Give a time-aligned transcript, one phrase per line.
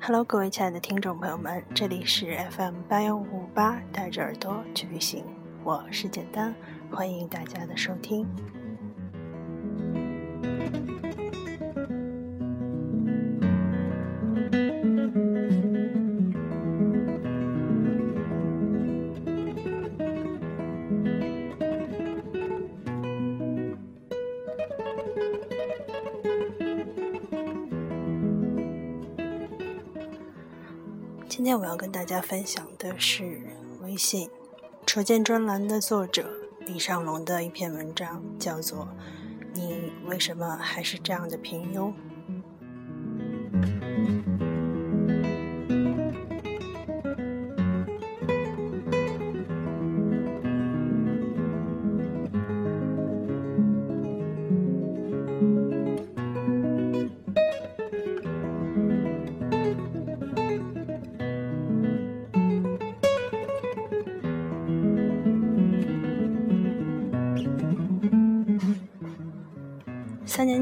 [0.00, 5.24] Hello，各位亲爱的听众朋友们，这里是 FM 八幺五五八，带着耳朵去旅行，
[5.64, 6.54] 我是简单，
[6.90, 8.26] 欢迎大家的收听。
[31.34, 33.40] 今天我要跟大家分享的是
[33.80, 34.28] 微信
[34.84, 36.30] 车见专栏的作者
[36.66, 38.80] 李尚龙的一篇文章，叫做
[39.54, 41.88] 《你为什么还是这样的平庸》。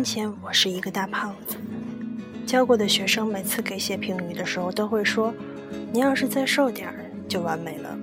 [0.01, 1.59] 三年前，我是一个大胖子。
[2.47, 5.31] 教过的学生每次给写评语的时候，都会说
[5.93, 7.99] ：“你要是再瘦点儿，就完美了。”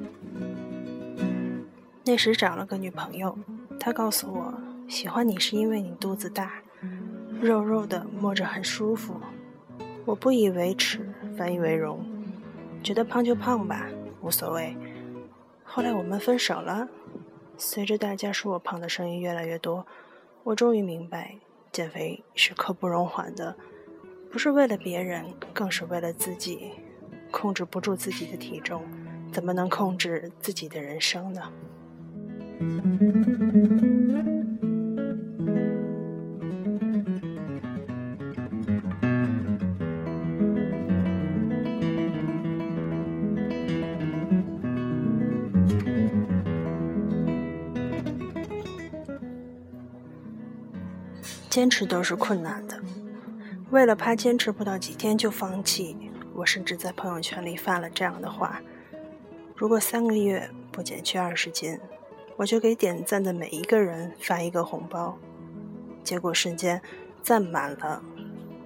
[2.05, 3.35] 那时找了个女朋友，
[3.79, 4.53] 她告诉我，
[4.87, 6.61] 喜欢你是因为你肚子大，
[7.41, 9.19] 肉肉的，摸着很舒服。
[10.05, 10.99] 我不以为耻，
[11.35, 12.05] 反以为荣，
[12.83, 13.87] 觉得胖就胖吧，
[14.21, 14.77] 无所谓。
[15.63, 16.87] 后来我们分手了。
[17.57, 19.87] 随着大家说我胖的声音越来越多，
[20.43, 21.37] 我终于明白。
[21.77, 23.55] 减肥是刻不容缓的，
[24.31, 26.71] 不是为了别人，更是为了自己。
[27.29, 28.81] 控制不住自己的体重，
[29.31, 31.53] 怎么能控制自己的人生呢？
[51.57, 52.79] 坚持都是困难的，
[53.71, 55.97] 为了怕坚持不到几天就放弃，
[56.35, 58.61] 我甚至在朋友圈里发了这样的话：
[59.55, 61.79] 如果三个月不减去二十斤，
[62.35, 65.17] 我就给点赞的每一个人发一个红包。
[66.03, 66.79] 结果瞬间
[67.23, 68.03] 赞满了，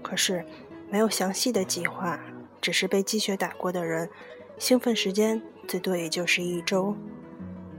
[0.03, 0.45] 可是
[0.89, 2.19] 没有详细的计划，
[2.59, 4.09] 只是被积雪打过的人，
[4.57, 6.93] 兴奋时间最多也就是一周。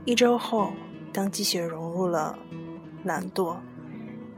[0.05, 0.73] 一周后，
[1.13, 2.35] 当积雪融入了
[3.03, 3.57] 懒惰。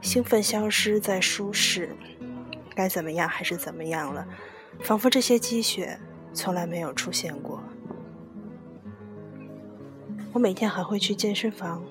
[0.06, 1.90] 兴奋消失在舒适，
[2.76, 4.24] 该怎么样还是怎么样了，
[4.78, 5.98] 仿佛这些积雪
[6.32, 7.60] 从来没有出现过。
[10.32, 11.82] 我每天还会去健身房，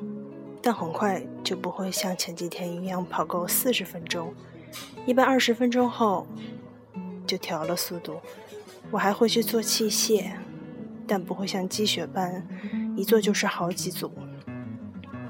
[0.61, 4.33] 但很快就不会像前几天一样跑够四十分钟，
[5.05, 6.25] 一般二十分钟后
[7.27, 8.21] 就调了速度。
[8.91, 10.31] 我还会去做器械，
[11.05, 12.47] 但不会像积雪般
[12.95, 14.09] 一做就是好几组，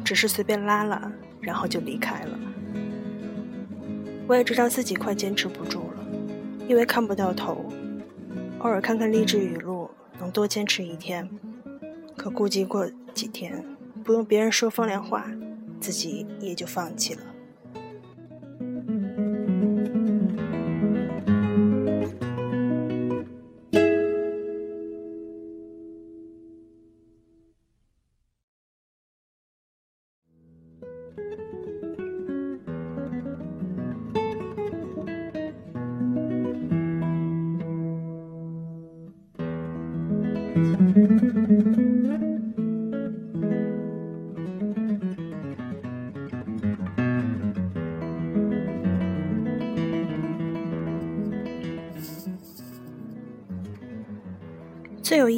[0.03, 2.39] 只是随便拉拉，然后就离开了。
[4.27, 6.05] 我也知道自己快坚持不住了，
[6.67, 7.65] 因为看不到头。
[8.59, 11.29] 偶尔看看励志语录，能多坚持一天。
[12.17, 13.63] 可估计过几天，
[14.03, 15.29] 不用别人说风凉话，
[15.79, 17.21] 自己也就放弃了。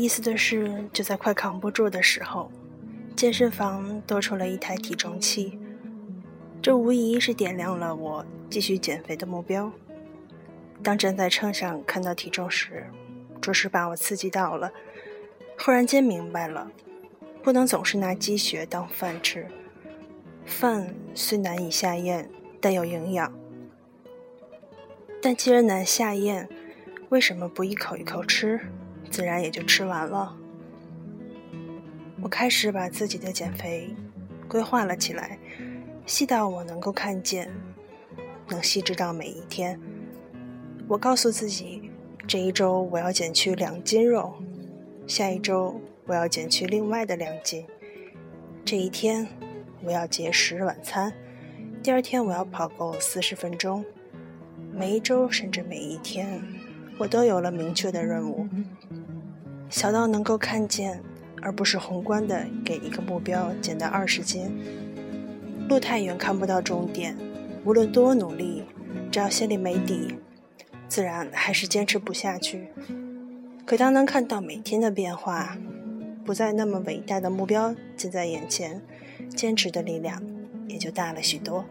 [0.01, 2.51] 意思的是，就在快扛不住的时候，
[3.15, 5.59] 健身房多出了一台体重器，
[6.61, 9.71] 这无疑是点亮了我继续减肥的目标。
[10.83, 12.85] 当站在秤上看到体重时，
[13.41, 14.71] 着实把我刺激到了。
[15.59, 16.71] 忽然间明白了，
[17.41, 19.47] 不能总是拿积雪当饭吃。
[20.45, 22.29] 饭虽难以下咽，
[22.61, 23.33] 但有营养。
[25.21, 26.47] 但既然难下咽，
[27.09, 28.59] 为什么不一口一口吃，
[29.09, 30.35] 自然也就吃完了？
[32.21, 33.89] 我开始把自己的减肥
[34.47, 35.37] 规划了起来，
[36.05, 37.51] 细到我能够看见，
[38.49, 39.79] 能细致到每一天。
[40.87, 41.91] 我告诉自己，
[42.27, 44.33] 这一周我要减去两斤肉，
[45.05, 47.65] 下一周我要减去另外的两斤。
[48.65, 49.27] 这一天
[49.83, 51.13] 我要节食晚餐，
[51.83, 53.85] 第二天我要跑够四十分钟。
[54.73, 56.41] 每一周甚至每一天，
[56.97, 58.47] 我都有了明确的任务，
[59.69, 60.99] 小到能够看见，
[61.41, 64.51] 而不是宏观的给一个目标减到二十斤。
[65.69, 67.15] 路太远看不到终点，
[67.63, 68.63] 无论多努力，
[69.11, 70.15] 只要心里没底，
[70.87, 72.69] 自然还是坚持不下去。
[73.65, 75.57] 可当能看到每天的变化，
[76.25, 78.81] 不再那么伟大的目标近在眼前，
[79.35, 80.23] 坚持的力量
[80.67, 81.63] 也就大了许多。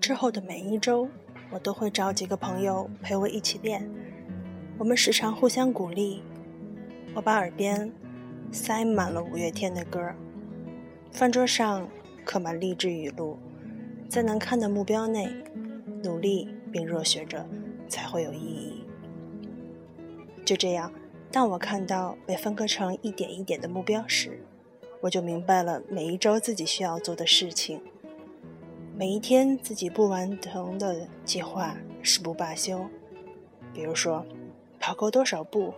[0.00, 1.08] 之后的每一周，
[1.50, 3.88] 我都会找几个朋友陪我一起练。
[4.78, 6.22] 我们时常互相鼓励。
[7.14, 7.92] 我把耳边
[8.50, 10.12] 塞满了五月天的歌，
[11.12, 11.88] 饭桌上
[12.24, 13.38] 刻满励志语录，
[14.08, 15.28] 在难看的目标内
[16.02, 17.46] 努力并热血着，
[17.86, 18.84] 才会有意义。
[20.44, 20.92] 就这样，
[21.30, 24.44] 当我看到被分割成一点一点的目标时，
[25.02, 27.82] 我就明白了每一周自己需要做的事情，
[28.96, 32.86] 每一天自己不完成的计划誓不罢休。
[33.74, 34.24] 比如说，
[34.78, 35.74] 跑够多少步，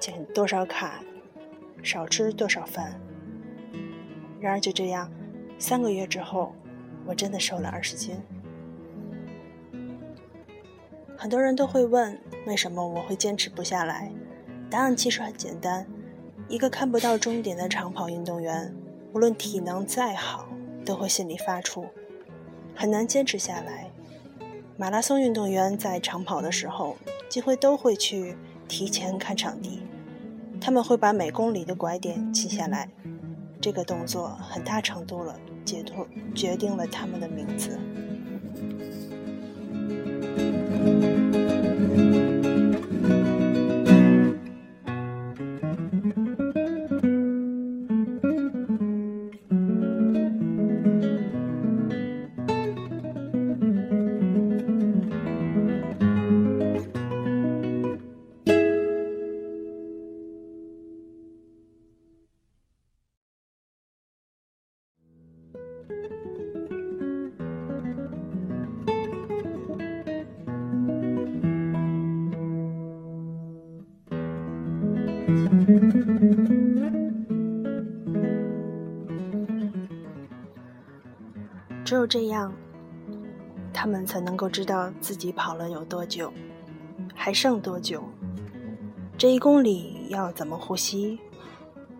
[0.00, 1.00] 减多少卡，
[1.80, 3.00] 少吃多少饭。
[4.40, 5.08] 然而就这样，
[5.56, 6.52] 三个月之后，
[7.06, 8.16] 我真的瘦了二十斤。
[11.16, 14.10] 很多人都会问，为什么我会坚持不下来？
[14.68, 15.86] 答案其实很简单。
[16.48, 18.74] 一个看不到终点的长跑运动员，
[19.12, 20.46] 无论体能再好，
[20.84, 21.86] 都会心里发怵，
[22.74, 23.90] 很难坚持下来。
[24.76, 26.96] 马拉松运动员在长跑的时候，
[27.28, 28.36] 几乎都会去
[28.68, 29.82] 提前看场地，
[30.60, 32.88] 他们会把每公里的拐点记下来，
[33.60, 37.78] 这个动作很大程度了解脱决定了他们的名字。
[82.04, 82.52] 有这样，
[83.72, 86.30] 他们才能够知道自己跑了有多久，
[87.14, 88.04] 还剩多久。
[89.16, 91.18] 这一公里要怎么呼吸？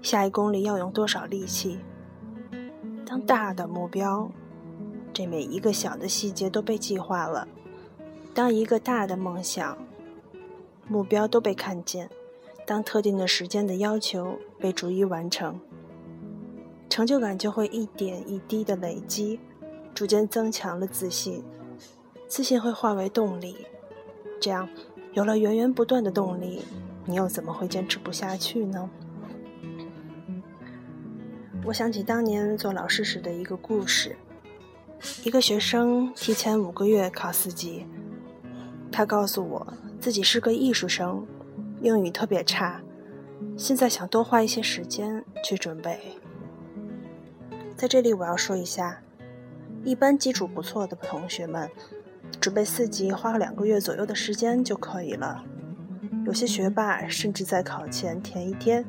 [0.02, 1.78] 下一公里要用多少力气？
[3.06, 4.30] 当大的目标，
[5.10, 7.48] 这每一个小的细节都被计划了；
[8.34, 9.78] 当一个大的梦想
[10.86, 12.08] 目标都被看见；
[12.66, 15.58] 当特定的时间的要求被逐一完成，
[16.90, 19.40] 成就感就会一点一滴的累积。
[19.94, 21.44] 逐渐增强了自信，
[22.26, 23.66] 自信会化为动力，
[24.40, 24.68] 这样
[25.12, 26.62] 有了源源不断的动力，
[27.06, 28.90] 你又怎么会坚持不下去呢？
[31.64, 34.16] 我想起当年做老师时的一个故事，
[35.22, 37.86] 一个学生提前五个月考四级，
[38.90, 41.24] 他告诉我自己是个艺术生，
[41.80, 42.82] 英语特别差，
[43.56, 46.00] 现在想多花一些时间去准备。
[47.76, 49.00] 在这里我要说一下。
[49.84, 51.70] 一般基础不错的同学们，
[52.40, 55.44] 准备四级花两个月左右的时间就可以了。
[56.24, 58.82] 有些学霸甚至在考前前一天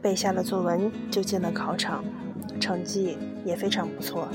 [0.00, 2.04] 背下了作文就进了考场，
[2.60, 4.28] 成绩也非常不错。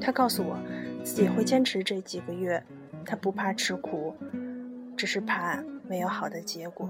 [0.00, 0.56] 他告诉我，
[1.02, 2.62] 自己会坚持这几个月，
[3.04, 4.14] 他不怕吃苦，
[4.96, 6.88] 只是怕没有好的结果。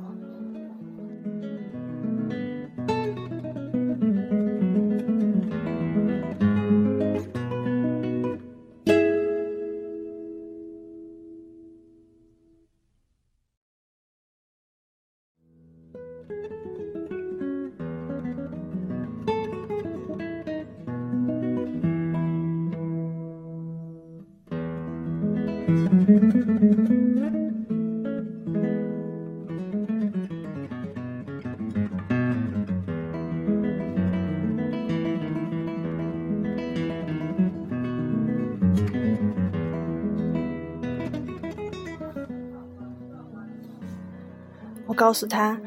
[44.86, 45.60] 我告诉他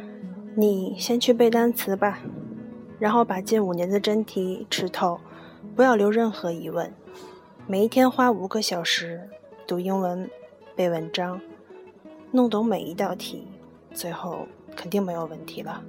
[0.56, 2.20] 你先去背单词吧
[2.98, 5.20] 然后把近五年的真题吃透
[5.76, 6.92] 不要留任何疑问。
[7.68, 9.30] 每一天花五个小时
[9.72, 10.30] 读英文、
[10.76, 11.40] 背文章，
[12.30, 13.48] 弄懂每一道题，
[13.94, 15.82] 最后肯定没有问题了。”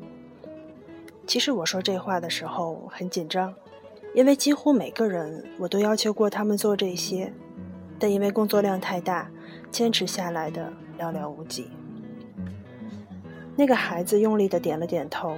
[1.26, 3.52] 其实我说这话的时候很紧张，
[4.14, 7.32] 因为几乎每个人我都要求过他们做这些，
[7.98, 9.28] 但因为工作量太大，
[9.72, 11.68] 坚持下来的寥寥无几。
[13.56, 15.36] 那个孩子用力的点了点头，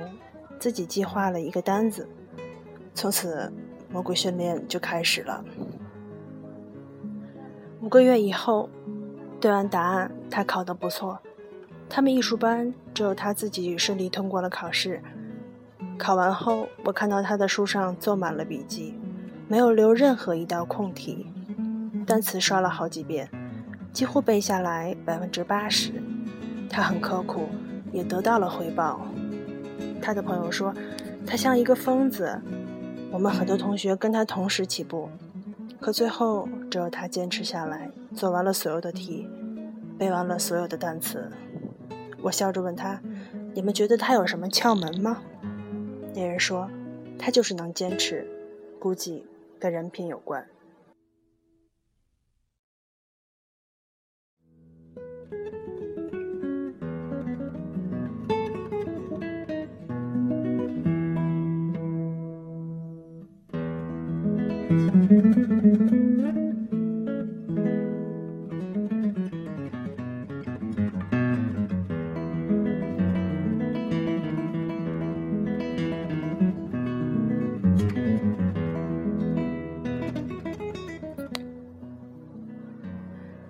[0.58, 2.06] 自己计划了一个单子，
[2.92, 3.50] 从此
[3.90, 5.42] 魔鬼训练就开始了。
[7.84, 8.70] 五个月以后，
[9.38, 11.18] 对完答案，他考得不错，
[11.86, 15.02] 他们艺术班只有他自己顺利通过了考试。
[15.98, 18.94] 考完后，我看到他的书上做满了笔记，
[19.48, 21.26] 没有留任何一道空题，
[22.06, 23.28] 单词刷了好几遍，
[23.92, 25.92] 几乎背下来百分之八十。
[26.70, 27.50] 他很刻苦，
[27.92, 29.06] 也得到了回报。
[30.00, 30.72] 他的朋友说，
[31.26, 32.40] 他像一个疯子。
[33.12, 35.10] 我们很多同学跟他同时起步，
[35.80, 39.28] 可最后只有他坚持下来，做完了所有的题，
[39.98, 41.30] 背完了所有的单词。
[42.22, 43.00] 我笑着问他
[43.52, 45.22] ：“你们觉得他有什么窍门吗？”
[46.14, 46.70] 那人说
[47.18, 48.26] ：“他就是能坚持，
[48.78, 49.26] 估计
[49.58, 50.46] 跟人品有关。”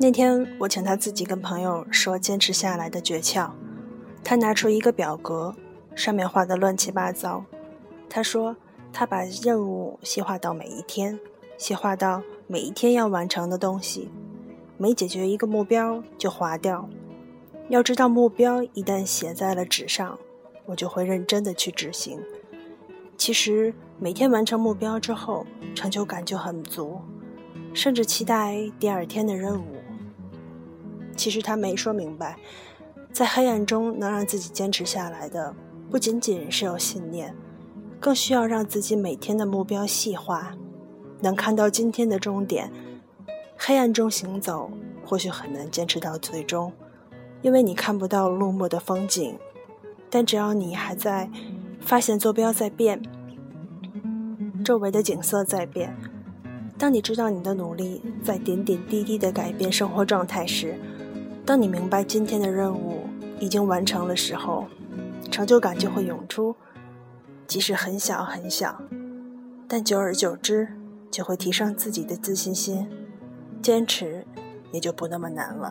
[0.04, 3.50] 那天我请他自己跟朋友说坚持下来的诀窍，
[4.22, 5.56] 他拿出一个表格，
[5.94, 7.42] 上面画的乱七八糟。
[8.06, 8.54] 他说
[8.92, 11.18] 他把任务细化到每一天，
[11.56, 14.10] 细化到每一天要完成的东西，
[14.76, 16.86] 每解决一个目标就划掉。
[17.70, 20.18] 要知道目标一旦写在了纸上，
[20.66, 22.20] 我就会认真的去执行。
[23.16, 27.00] 其实每天完成目标之后，成就感就很足，
[27.72, 29.64] 甚至期待第二天的任务。
[31.14, 32.36] 其实他没说明白，
[33.12, 35.54] 在黑暗中能让自己坚持下来的，
[35.90, 37.34] 不仅仅是有信念，
[38.00, 40.54] 更需要让自己每天的目标细化，
[41.20, 42.70] 能看到今天的终点。
[43.56, 44.70] 黑暗中行走，
[45.06, 46.72] 或许很难坚持到最终，
[47.40, 49.38] 因为你看不到落寞的风景。
[50.10, 51.30] 但只要你还在，
[51.80, 53.02] 发现坐标在变，
[54.64, 55.96] 周围的景色在变，
[56.78, 60.78] 当你知道你的努力在点点滴滴的改变生活状态时，
[61.46, 63.02] 当你明白今天的任务
[63.38, 64.66] 已经完成的时候，
[65.30, 66.56] 成就感就会涌出，
[67.46, 68.80] 即使很小很小，
[69.68, 70.68] 但久而久之
[71.10, 72.88] 就会提升自己的自信心，
[73.60, 74.24] 坚持
[74.72, 75.70] 也就不那么难了。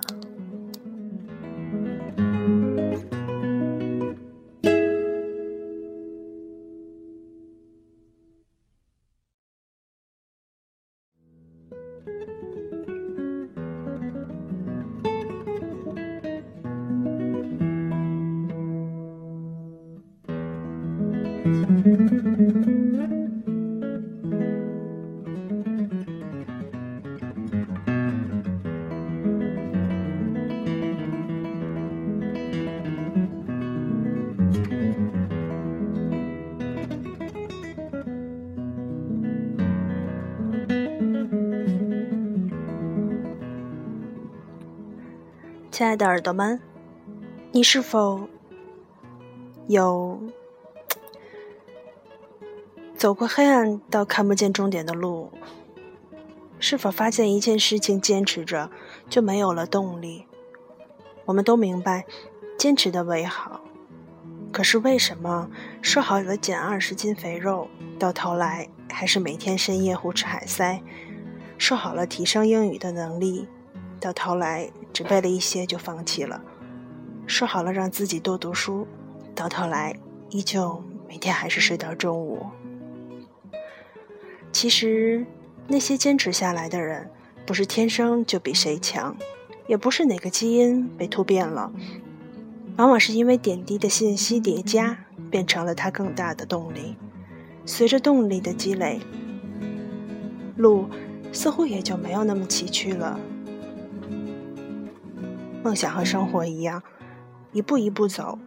[45.74, 46.62] 亲爱的耳朵们，
[47.52, 48.30] 你是否
[49.68, 50.22] 有
[52.96, 55.32] 走过黑暗到看不见终点的路？
[56.60, 58.70] 是否发现一件事情坚持着
[59.10, 60.28] 就没有了动力？
[61.26, 62.06] 我们都明白
[62.56, 63.62] 坚持的为好，
[64.52, 65.50] 可是为什么
[65.82, 70.84] 说好了减二十斤肥肉，到头来还是每天深夜胡吃海塞？
[71.58, 73.48] 说好了提升英语的能力？
[74.04, 76.44] 到头来只背了一些就放弃了，
[77.26, 78.86] 说好了让自己多读书，
[79.34, 79.96] 到头来
[80.30, 82.46] 依旧每天还是睡到中午。
[84.52, 85.26] 其实
[85.68, 87.10] 那些坚持下来的人，
[87.46, 89.16] 不是天生就比谁强，
[89.68, 91.72] 也不是哪个基因被突变了，
[92.76, 96.98] 往往是因为点滴的信息叠加，变成了他更大的动力。
[97.66, 99.00] 随着动力的积累，
[100.58, 100.90] 路
[101.32, 103.18] 似乎也就没有那么崎岖了。
[105.64, 106.84] 梦想和生活一样，
[107.54, 108.38] 一步一步走，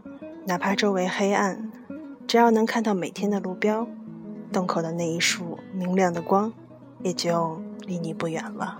[0.44, 1.72] 哪怕周围黑暗，
[2.26, 3.88] 只要能看到每天的路标，
[4.52, 6.52] 洞口的那一束明亮的光，
[7.02, 8.78] 也就离你不远了。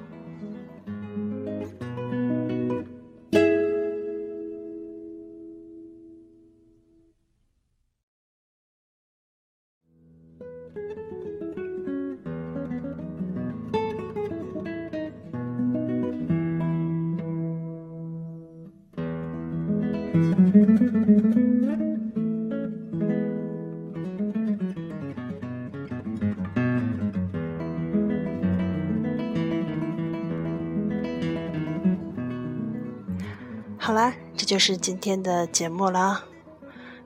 [33.86, 36.24] 好啦，这就是今天的节目了。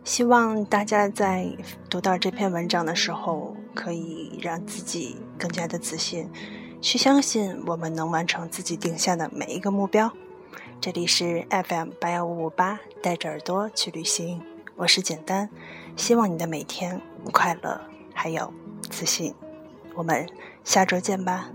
[0.03, 1.55] 希望大家在
[1.91, 6.31] 读到这篇文章的时候，可以让自己更加的自信，
[6.81, 10.11] 去相信我们能完成自己定下的每一个目标。
[10.81, 14.41] 这里是 FM 八幺五五八，带着耳朵去旅行，
[14.77, 15.51] 我是简单。
[15.97, 16.99] 希望你的每天
[17.31, 17.79] 快乐，
[18.15, 18.51] 还有
[18.89, 19.35] 自信。
[19.95, 20.27] 我们
[20.65, 21.51] 下周见吧。